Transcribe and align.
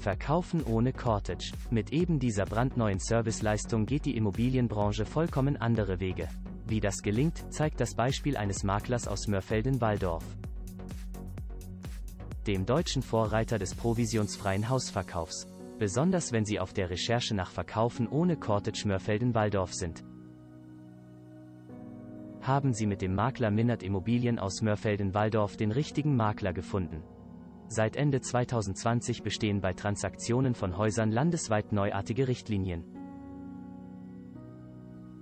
Verkaufen 0.00 0.64
ohne 0.64 0.94
Cortage. 0.94 1.52
Mit 1.70 1.92
eben 1.92 2.18
dieser 2.18 2.46
brandneuen 2.46 2.98
Serviceleistung 2.98 3.84
geht 3.84 4.06
die 4.06 4.16
Immobilienbranche 4.16 5.04
vollkommen 5.04 5.58
andere 5.58 6.00
Wege. 6.00 6.26
Wie 6.66 6.80
das 6.80 7.02
gelingt, 7.02 7.52
zeigt 7.52 7.80
das 7.80 7.94
Beispiel 7.94 8.36
eines 8.38 8.64
Maklers 8.64 9.06
aus 9.06 9.28
Mörfelden-Walldorf. 9.28 10.24
Dem 12.46 12.64
deutschen 12.64 13.02
Vorreiter 13.02 13.58
des 13.58 13.74
provisionsfreien 13.74 14.70
Hausverkaufs. 14.70 15.46
Besonders 15.78 16.32
wenn 16.32 16.46
Sie 16.46 16.58
auf 16.58 16.72
der 16.72 16.88
Recherche 16.88 17.34
nach 17.34 17.50
Verkaufen 17.50 18.08
ohne 18.08 18.36
Cortage 18.36 18.88
Mörfelden-Walldorf 18.88 19.74
sind. 19.74 20.02
Haben 22.40 22.72
Sie 22.72 22.86
mit 22.86 23.02
dem 23.02 23.14
Makler 23.14 23.50
Minnert 23.50 23.82
Immobilien 23.82 24.38
aus 24.38 24.62
Mörfelden-Walldorf 24.62 25.58
den 25.58 25.72
richtigen 25.72 26.16
Makler 26.16 26.54
gefunden. 26.54 27.02
Seit 27.72 27.94
Ende 27.94 28.20
2020 28.20 29.22
bestehen 29.22 29.60
bei 29.60 29.74
Transaktionen 29.74 30.56
von 30.56 30.76
Häusern 30.76 31.12
landesweit 31.12 31.70
neuartige 31.70 32.26
Richtlinien. 32.26 32.82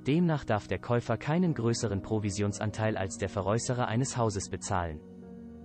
Demnach 0.06 0.44
darf 0.46 0.66
der 0.66 0.78
Käufer 0.78 1.18
keinen 1.18 1.52
größeren 1.52 2.00
Provisionsanteil 2.00 2.96
als 2.96 3.18
der 3.18 3.28
Veräußerer 3.28 3.86
eines 3.86 4.16
Hauses 4.16 4.48
bezahlen. 4.48 4.98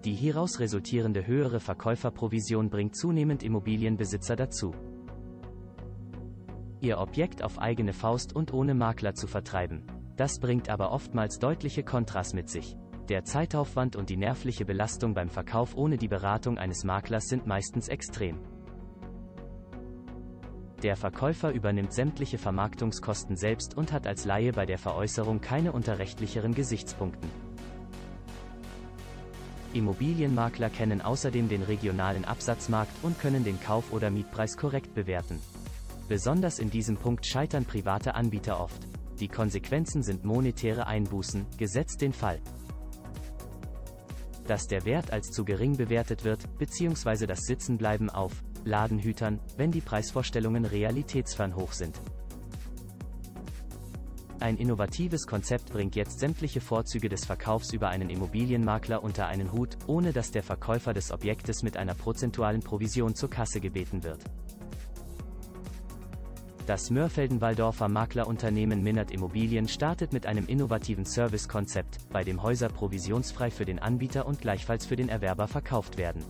Die 0.04 0.14
hieraus 0.14 0.59
resultierende 0.59 1.26
höhere 1.26 1.62
Verkäuferprovision 1.62 2.70
bringt 2.70 2.98
zunehmend 2.98 3.44
Immobilienbesitzer 3.44 4.36
dazu, 4.36 4.73
ihr 6.81 6.98
Objekt 6.98 7.42
auf 7.42 7.59
eigene 7.59 7.94
Faust 7.94 8.36
und 8.36 8.54
ohne 8.54 8.73
Makler 8.73 9.16
zu 9.16 9.28
vertreiben. 9.28 9.84
Das 10.18 10.38
bringt 10.42 10.68
aber 10.68 10.92
oftmals 10.92 11.40
deutliche 11.40 11.84
Kontras 11.84 12.34
mit 12.34 12.50
sich. 12.50 12.76
Der 13.10 13.26
Zeitaufwand 13.26 13.98
und 13.98 14.10
die 14.10 14.16
nervliche 14.16 14.64
Belastung 14.64 15.14
beim 15.14 15.30
Verkauf 15.30 15.76
ohne 15.76 15.98
die 15.98 16.08
Beratung 16.08 16.58
eines 16.58 16.86
Maklers 16.86 17.28
sind 17.28 17.46
meistens 17.46 17.90
extrem. 17.90 18.40
Der 20.84 20.96
Verkäufer 20.96 21.52
übernimmt 21.52 21.94
sämtliche 21.94 22.38
Vermarktungskosten 22.38 23.36
selbst 23.36 23.76
und 23.76 23.92
hat 23.92 24.08
als 24.08 24.23
Laie 24.23 24.54
bei 24.54 24.66
der 24.66 24.78
Veräußerung 24.78 25.42
keine 25.42 25.73
unterrechtlicheren 25.73 26.54
Gesichtspunkten. 26.54 27.30
Immobilienmakler 29.73 30.70
kennen 30.70 31.02
außerdem 31.02 31.50
den 31.50 31.64
regionalen 31.64 32.23
Absatzmarkt 32.23 32.94
und 33.04 33.20
können 33.20 33.44
den 33.44 33.60
Kauf- 33.60 33.92
oder 33.92 34.12
Mietpreis 34.12 34.56
korrekt 34.56 34.94
bewerten. 34.94 35.40
Besonders 36.08 36.60
in 36.60 36.70
diesem 36.70 36.95
Punkt 36.95 37.26
scheitern 37.26 37.66
private 37.66 38.16
Anbieter 38.16 38.62
oft. 38.62 38.88
Die 39.20 39.28
Konsequenzen 39.28 40.04
sind 40.04 40.26
monetäre 40.26 40.88
Einbußen, 40.88 41.45
gesetzt 41.58 42.02
den 42.02 42.14
Fall, 42.14 42.40
dass 44.47 44.67
der 44.67 44.86
Wert 44.86 45.11
als 45.11 45.31
zu 45.31 45.45
gering 45.45 45.77
bewertet 45.77 46.23
wird, 46.23 46.58
bzw. 46.58 47.25
das 47.25 47.41
Sitzenbleiben 47.41 48.09
auf 48.09 48.44
Ladenhütern, 48.66 49.39
wenn 49.58 49.72
die 49.72 49.81
Preisvorstellungen 49.81 50.66
realitätsfern 50.66 51.55
hoch 51.55 51.73
sind. 51.73 51.99
Ein 54.39 54.58
innovatives 54.58 55.25
Konzept 55.25 55.71
bringt 55.71 55.95
jetzt 55.95 56.19
sämtliche 56.19 56.59
Vorzüge 56.59 57.08
des 57.08 57.23
Verkaufs 57.23 57.71
über 57.71 57.88
einen 57.88 58.09
Immobilienmakler 58.09 59.02
unter 59.02 59.27
einen 59.27 59.53
Hut, 59.53 59.77
ohne 59.88 60.11
dass 60.11 60.31
der 60.31 60.44
Verkäufer 60.44 60.94
des 60.94 61.11
Objektes 61.11 61.64
mit 61.64 61.77
einer 61.77 61.94
prozentualen 61.94 62.61
Provision 62.61 63.16
zur 63.16 63.30
Kasse 63.30 63.61
gebeten 63.61 64.03
wird. 64.03 64.19
Das 66.66 66.89
Mörfelden-Walldorfer 66.92 67.89
Maklerunternehmen 67.89 68.81
Minnert 68.81 69.11
Immobilien 69.11 69.67
startet 69.67 70.14
mit 70.14 70.25
einem 70.25 70.47
innovativen 70.47 71.03
Servicekonzept, 71.03 71.97
bei 72.09 72.23
dem 72.23 72.42
Häuser 72.42 72.70
provisionsfrei 72.70 73.52
für 73.52 73.66
den 73.66 73.80
Anbieter 73.80 74.25
und 74.25 74.39
gleichfalls 74.39 74.86
für 74.86 74.95
den 74.95 75.09
Erwerber 75.09 75.50
verkauft 75.50 75.97
werden. 75.97 76.23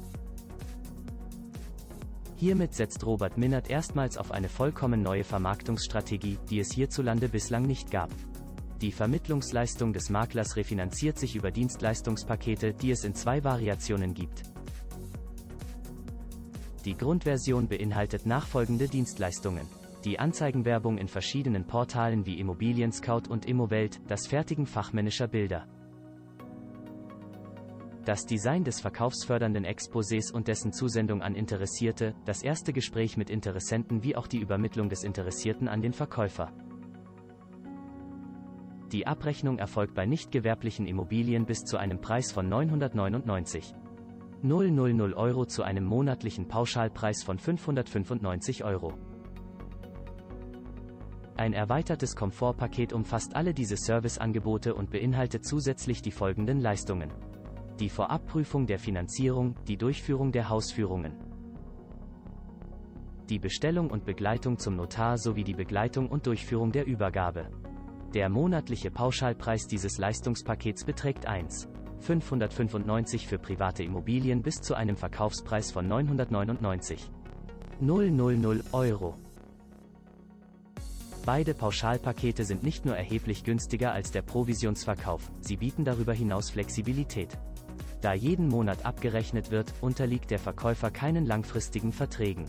Hiermit 2.38 2.74
setzt 2.74 3.06
Robert 3.06 3.38
Minnert 3.38 3.70
erstmals 3.70 4.18
auf 4.18 4.32
eine 4.32 4.50
vollkommen 4.50 5.04
neue 5.04 5.24
Vermarktungsstrategie, 5.24 6.40
die 6.50 6.60
es 6.60 6.74
hierzulande 6.74 7.30
bislang 7.30 7.68
nicht 7.68 7.92
gab. 7.92 8.10
Die 8.82 8.92
Vermittlungsleistung 8.92 9.94
des 9.94 10.10
Maklers 10.10 10.56
refinanziert 10.56 11.20
sich 11.20 11.36
über 11.36 11.52
Dienstleistungspakete, 11.52 12.74
die 12.74 12.90
es 12.90 13.04
in 13.04 13.14
zwei 13.14 13.44
Variationen 13.44 14.16
gibt. 14.16 14.42
Die 16.86 16.98
Grundversion 16.98 17.68
beinhaltet 17.68 18.26
nachfolgende 18.26 18.88
Dienstleistungen 18.88 19.68
die 20.06 20.20
Anzeigenwerbung 20.20 20.98
in 20.98 21.08
verschiedenen 21.08 21.66
Portalen 21.66 22.26
wie 22.26 22.40
Immobilien 22.40 22.92
Scout 22.92 23.30
und 23.30 23.46
Immowelt, 23.46 24.02
das 24.08 24.28
Fertigen 24.28 24.66
fachmännischer 24.66 25.28
Bilder. 25.28 25.66
Das 28.06 28.26
Design 28.26 28.66
des 28.66 28.82
verkaufsfördernden 28.82 29.66
Exposés 29.66 30.34
und 30.34 30.50
dessen 30.50 30.74
Zusendung 30.74 31.22
an 31.22 31.36
Interessierte, 31.36 32.14
das 32.26 32.44
erste 32.44 32.74
Gespräch 32.74 33.16
mit 33.16 33.30
Interessenten 33.30 34.04
wie 34.04 34.18
auch 34.18 34.28
die 34.28 34.40
Übermittlung 34.40 34.90
des 34.90 35.06
Interessierten 35.06 35.70
an 35.70 35.82
den 35.82 35.94
Verkäufer. 35.94 36.52
Die 38.92 39.08
Abrechnung 39.08 39.58
erfolgt 39.58 39.96
bei 39.96 40.06
nicht 40.06 40.32
gewerblichen 40.32 40.86
Immobilien 40.86 41.46
bis 41.46 41.64
zu 41.64 41.78
einem 41.78 42.02
Preis 42.02 42.34
von 42.34 42.50
999 42.50 43.74
000 44.44 45.14
Euro 45.14 45.46
zu 45.46 45.64
einem 45.64 45.86
monatlichen 45.86 46.50
Pauschalpreis 46.50 47.24
von 47.24 47.40
595 47.40 48.66
Euro. 48.66 48.94
Ein 51.36 51.54
erweitertes 51.54 52.16
Komfortpaket 52.16 52.94
umfasst 52.94 53.36
alle 53.36 53.54
diese 53.54 53.76
Serviceangebote 53.76 54.76
und 54.76 54.92
beinhaltet 54.92 55.46
zusätzlich 55.46 56.02
die 56.02 56.12
folgenden 56.12 56.60
Leistungen. 56.60 57.12
Die 57.80 57.90
Vorabprüfung 57.90 58.68
der 58.68 58.78
Finanzierung, 58.78 59.56
die 59.68 59.78
Durchführung 59.78 60.32
der 60.32 60.50
Hausführungen. 60.50 61.14
Die 63.30 63.40
Bestellung 63.40 63.90
und 63.90 64.06
Begleitung 64.06 64.60
zum 64.60 64.76
Notar 64.76 65.18
sowie 65.18 65.44
die 65.44 65.56
Begleitung 65.56 66.08
und 66.08 66.28
Durchführung 66.28 66.72
der 66.72 66.86
Übergabe. 66.86 67.50
Der 68.14 68.30
monatliche 68.30 68.92
Pauschalpreis 68.92 69.66
dieses 69.66 69.98
Leistungspakets 69.98 70.86
beträgt 70.86 71.26
1. 71.26 71.68
595 72.00 73.28
für 73.28 73.40
private 73.40 73.82
Immobilien 73.82 74.44
bis 74.44 74.62
zu 74.62 74.76
einem 74.76 74.98
Verkaufspreis 74.98 75.72
von 75.72 75.88
999. 75.88 77.10
000 77.80 78.62
Euro. 78.72 79.16
Beide 81.26 81.54
Pauschalpakete 81.54 82.44
sind 82.44 82.64
nicht 82.64 82.86
nur 82.86 82.98
erheblich 82.98 83.46
günstiger 83.46 83.94
als 83.94 84.12
der 84.12 84.22
Provisionsverkauf, 84.24 85.32
sie 85.40 85.56
bieten 85.56 85.86
darüber 85.86 86.12
hinaus 86.12 86.50
Flexibilität. 86.50 87.30
Da 88.02 88.14
jeden 88.14 88.50
Monat 88.50 88.86
abgerechnet 88.86 89.50
wird, 89.50 89.74
unterliegt 89.80 90.32
der 90.32 90.40
Verkäufer 90.40 90.92
keinen 90.92 91.26
langfristigen 91.26 91.94
Verträgen, 91.94 92.46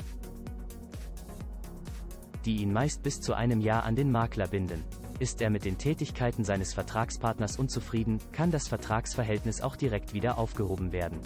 die 2.44 2.56
ihn 2.56 2.72
meist 2.72 3.04
bis 3.04 3.20
zu 3.20 3.34
einem 3.34 3.60
Jahr 3.60 3.84
an 3.84 3.94
den 3.94 4.10
Makler 4.10 4.48
binden. 4.48 4.82
Ist 5.20 5.40
er 5.40 5.50
mit 5.50 5.64
den 5.64 5.78
Tätigkeiten 5.78 6.42
seines 6.42 6.74
Vertragspartners 6.74 7.56
unzufrieden, 7.56 8.18
kann 8.32 8.50
das 8.50 8.66
Vertragsverhältnis 8.66 9.60
auch 9.60 9.76
direkt 9.76 10.14
wieder 10.14 10.36
aufgehoben 10.36 10.90
werden. 10.90 11.20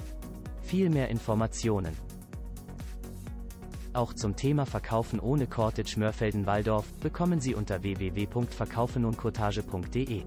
Viel 0.60 0.91
mehr 0.91 1.09
Informationen 1.09 1.97
auch 3.98 4.14
zum 4.14 4.36
Thema 4.36 4.64
Verkaufen 4.64 5.20
ohne 5.20 5.47
Cortage 5.47 5.98
Mörfelden-Walldorf 5.98 6.86
bekommen 7.00 7.41
Sie 7.41 7.54
unter 7.54 7.82
www.verkaufenundcottage.de. 7.82 10.22